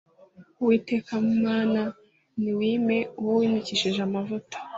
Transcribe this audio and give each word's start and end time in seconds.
uwiteka 0.61 1.11
mana 1.43 1.81
ntiwime 2.39 2.97
uwo 3.19 3.33
wimikishije 3.39 3.99
amavuta 4.07 4.57